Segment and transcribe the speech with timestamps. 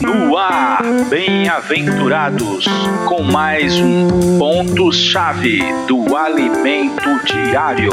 [0.00, 2.64] No ar, bem-aventurados,
[3.08, 7.90] com mais um ponto-chave do alimento diário.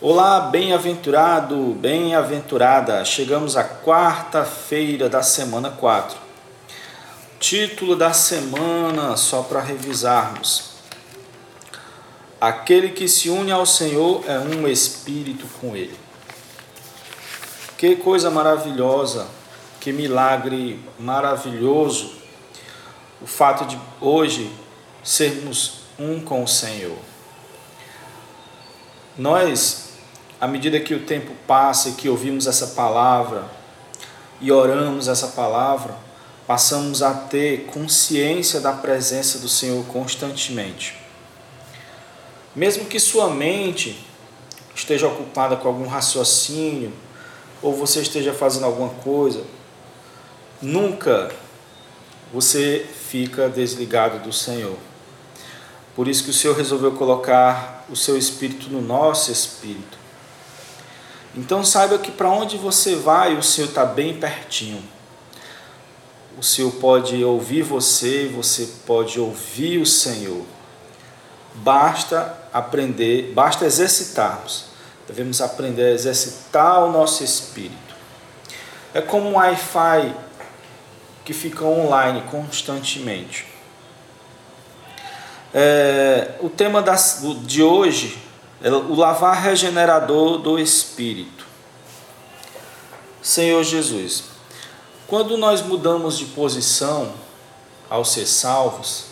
[0.00, 3.04] Olá, bem-aventurado, bem-aventurada.
[3.04, 6.27] Chegamos à quarta-feira da semana 4.
[7.40, 10.70] Título da semana, só para revisarmos.
[12.40, 15.98] Aquele que se une ao Senhor é um espírito com ele.
[17.76, 19.28] Que coisa maravilhosa,
[19.80, 22.12] que milagre maravilhoso
[23.20, 24.50] o fato de hoje
[25.02, 26.98] sermos um com o Senhor.
[29.16, 29.88] Nós
[30.40, 33.44] à medida que o tempo passa e que ouvimos essa palavra
[34.40, 35.96] e oramos essa palavra,
[36.48, 40.96] passamos a ter consciência da presença do Senhor constantemente.
[42.56, 44.04] Mesmo que sua mente
[44.74, 46.92] esteja ocupada com algum raciocínio,
[47.62, 49.44] ou você esteja fazendo alguma coisa,
[50.60, 51.30] nunca
[52.32, 54.76] você fica desligado do Senhor.
[55.94, 59.98] Por isso que o Senhor resolveu colocar o seu espírito no nosso espírito
[61.36, 64.82] então saiba que para onde você vai, o Senhor está bem pertinho.
[66.38, 70.44] O Senhor pode ouvir você, você pode ouvir o Senhor.
[71.54, 74.66] Basta aprender, basta exercitarmos.
[75.08, 77.96] Devemos aprender a exercitar o nosso espírito.
[78.94, 80.14] É como um Wi-Fi
[81.24, 83.44] que fica online constantemente.
[85.52, 88.16] É, o tema das, de hoje
[88.88, 91.46] o lavar regenerador do espírito.
[93.22, 94.24] Senhor Jesus,
[95.08, 97.10] quando nós mudamos de posição
[97.88, 99.06] ao ser salvos,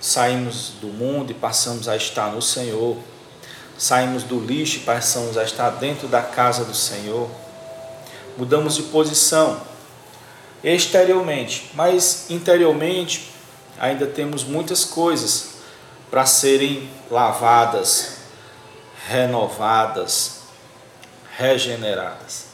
[0.00, 2.96] saímos do mundo e passamos a estar no Senhor,
[3.76, 7.28] saímos do lixo e passamos a estar dentro da casa do Senhor,
[8.38, 9.60] mudamos de posição
[10.64, 13.30] exteriormente, mas interiormente
[13.78, 15.58] ainda temos muitas coisas
[16.10, 18.16] para serem lavadas,
[19.06, 20.38] renovadas,
[21.36, 22.47] regeneradas.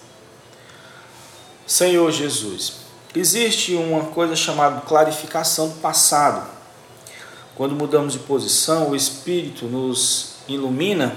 [1.66, 2.74] Senhor Jesus,
[3.14, 6.46] existe uma coisa chamada clarificação do passado.
[7.54, 11.14] Quando mudamos de posição, o Espírito nos ilumina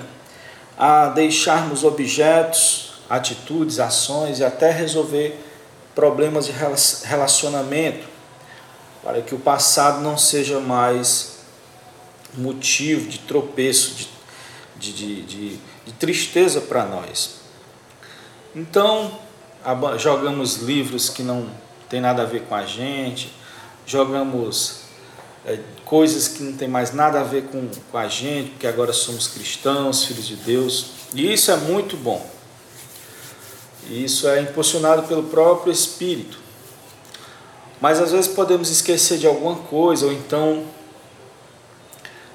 [0.78, 5.44] a deixarmos objetos, atitudes, ações e até resolver
[5.96, 6.54] problemas de
[7.04, 8.08] relacionamento,
[9.04, 11.38] para que o passado não seja mais
[12.36, 14.18] motivo de tropeço, de
[14.80, 17.38] de, de, de, tristeza para nós.
[18.56, 19.20] Então,
[19.98, 21.48] jogamos livros que não
[21.90, 23.34] tem nada a ver com a gente,
[23.86, 24.82] jogamos
[25.46, 28.94] é, coisas que não tem mais nada a ver com, com a gente, porque agora
[28.94, 32.26] somos cristãos, filhos de Deus, e isso é muito bom.
[33.90, 36.38] E isso é impulsionado pelo próprio Espírito.
[37.80, 40.66] Mas às vezes podemos esquecer de alguma coisa, ou então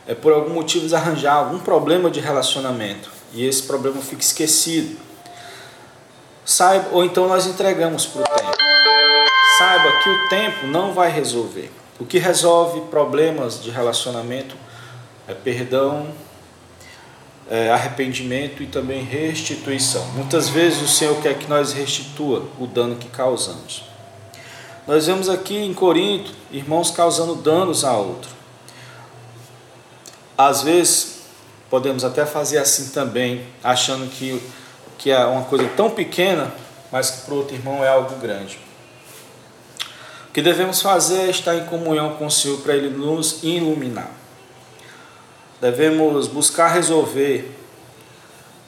[0.07, 4.97] é por algum motivo arranjar algum problema de relacionamento e esse problema fica esquecido.
[6.45, 8.57] Saiba, ou então nós entregamos para o tempo.
[9.59, 11.71] Saiba que o tempo não vai resolver.
[12.01, 14.57] O que resolve problemas de relacionamento
[15.29, 16.09] é perdão,
[17.49, 20.05] é arrependimento e também restituição.
[20.15, 23.85] Muitas vezes o Senhor quer que nós restitua o dano que causamos.
[24.87, 28.31] Nós vemos aqui em Corinto irmãos causando danos a outro.
[30.37, 31.21] Às vezes,
[31.71, 34.43] podemos até fazer assim também, achando que,
[35.03, 36.55] que é uma coisa tão pequena,
[36.93, 38.57] mas que para o outro irmão é algo grande.
[40.29, 44.13] O que devemos fazer é estar em comunhão com o Senhor para Ele nos iluminar.
[45.61, 47.53] Devemos buscar resolver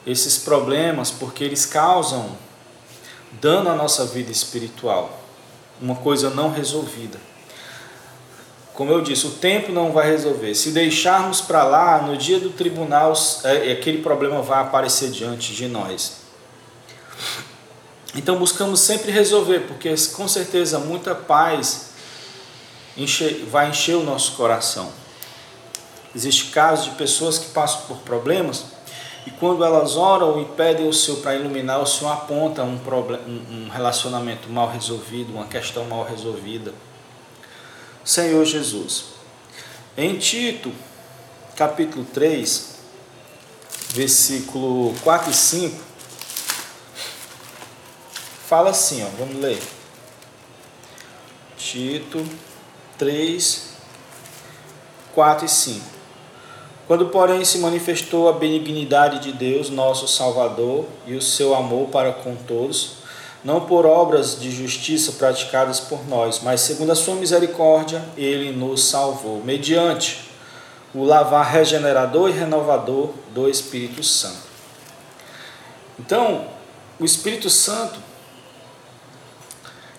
[0.04, 2.36] esses problemas porque eles causam
[3.40, 5.20] dano à nossa vida espiritual,
[5.80, 7.18] uma coisa não resolvida.
[8.74, 10.52] Como eu disse, o tempo não vai resolver.
[10.56, 13.12] Se deixarmos para lá, no dia do tribunal,
[13.44, 16.23] é, aquele problema vai aparecer diante de nós.
[18.14, 21.90] Então buscamos sempre resolver, porque com certeza muita paz
[22.96, 24.92] enche, vai encher o nosso coração.
[26.14, 28.66] Existe casos de pessoas que passam por problemas
[29.26, 32.78] e quando elas oram e pedem o Senhor para iluminar, o Senhor aponta um,
[33.50, 36.74] um relacionamento mal resolvido, uma questão mal resolvida.
[38.04, 39.06] Senhor Jesus.
[39.96, 40.70] Em Tito,
[41.56, 42.74] capítulo 3,
[43.90, 45.82] versículo 4 e 5,
[48.54, 49.60] fala assim, ó, vamos ler.
[51.56, 52.24] Tito
[52.96, 53.70] 3,
[55.12, 55.84] 4 e 5.
[56.86, 62.12] Quando, porém, se manifestou a benignidade de Deus, nosso Salvador, e o seu amor para
[62.12, 62.98] com todos,
[63.42, 68.84] não por obras de justiça praticadas por nós, mas segundo a sua misericórdia, ele nos
[68.84, 70.30] salvou, mediante
[70.94, 74.46] o lavar regenerador e renovador do Espírito Santo.
[75.98, 76.46] Então,
[77.00, 78.13] o Espírito Santo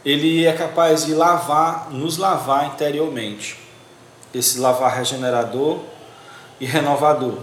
[0.06, 3.58] ele é capaz de lavar, nos lavar interiormente.
[4.34, 5.80] Esse lavar regenerador
[6.60, 7.40] e renovador.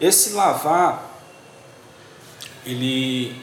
[0.00, 1.10] Esse lavar
[2.64, 3.42] ele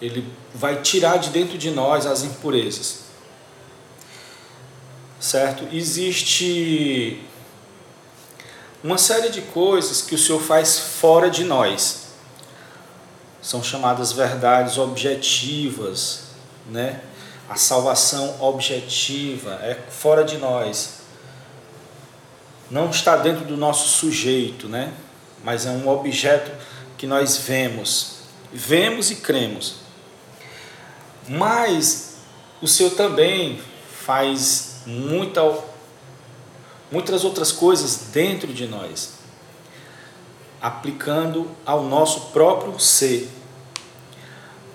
[0.00, 3.02] ele vai tirar de dentro de nós as impurezas.
[5.20, 5.72] Certo?
[5.72, 7.24] Existe
[8.82, 12.01] uma série de coisas que o Senhor faz fora de nós.
[13.42, 16.28] São chamadas verdades objetivas,
[16.70, 17.02] né?
[17.48, 21.00] A salvação objetiva é fora de nós.
[22.70, 24.94] Não está dentro do nosso sujeito, né?
[25.44, 26.50] Mas é um objeto
[26.96, 28.20] que nós vemos.
[28.52, 29.74] Vemos e cremos.
[31.28, 32.14] Mas
[32.62, 33.60] o Senhor também
[34.04, 35.42] faz muita,
[36.90, 39.14] muitas outras coisas dentro de nós,
[40.62, 43.28] aplicando ao nosso próprio ser.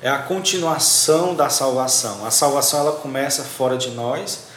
[0.01, 2.25] É a continuação da salvação.
[2.25, 4.47] A salvação ela começa fora de nós.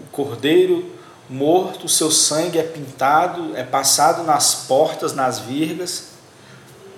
[0.00, 0.92] O cordeiro
[1.28, 6.18] morto, seu sangue é pintado, é passado nas portas, nas virgas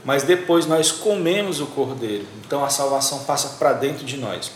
[0.05, 2.27] mas depois nós comemos o cordeiro.
[2.45, 4.51] Então a salvação passa para dentro de nós.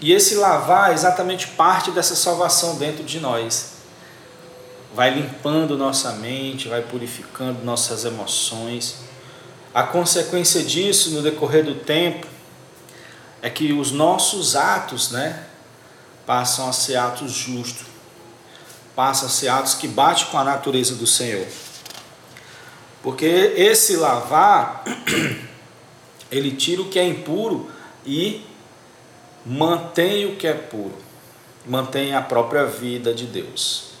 [0.00, 3.75] E esse lavar é exatamente parte dessa salvação dentro de nós.
[4.96, 8.96] Vai limpando nossa mente, vai purificando nossas emoções.
[9.74, 12.26] A consequência disso no decorrer do tempo
[13.42, 15.44] é que os nossos atos, né,
[16.24, 17.86] passam a ser atos justos.
[18.94, 21.46] Passam a ser atos que batem com a natureza do Senhor.
[23.02, 24.82] Porque esse lavar,
[26.32, 27.70] ele tira o que é impuro
[28.06, 28.46] e
[29.44, 30.96] mantém o que é puro.
[31.66, 33.95] Mantém a própria vida de Deus.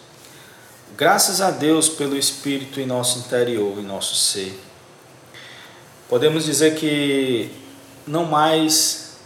[0.94, 4.58] Graças a Deus pelo Espírito em nosso interior, em nosso ser.
[6.08, 7.50] Podemos dizer que
[8.06, 9.16] não mais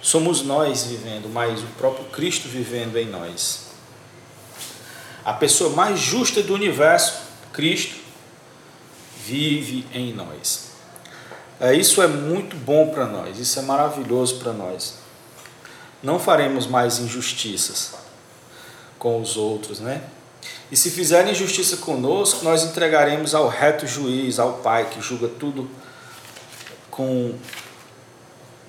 [0.00, 3.66] somos nós vivendo, mas o próprio Cristo vivendo em nós.
[5.24, 7.14] A pessoa mais justa do universo,
[7.52, 7.96] Cristo,
[9.24, 10.70] vive em nós.
[11.60, 14.94] É, isso é muito bom para nós, isso é maravilhoso para nós.
[16.02, 17.94] Não faremos mais injustiças
[18.98, 20.02] com os outros, né?
[20.70, 25.70] E se fizerem injustiça conosco, nós entregaremos ao reto juiz, ao Pai que julga tudo
[26.90, 27.34] com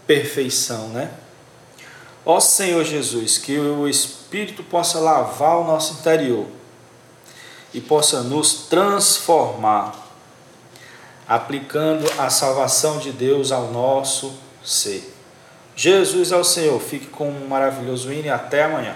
[0.05, 1.11] perfeição, né?
[2.25, 6.45] Ó Senhor Jesus, que o Espírito possa lavar o nosso interior
[7.73, 10.07] e possa nos transformar
[11.27, 14.33] aplicando a salvação de Deus ao nosso
[14.63, 15.13] ser.
[15.75, 16.79] Jesus é o Senhor.
[16.79, 18.95] Fique com um maravilhoso hino e até amanhã.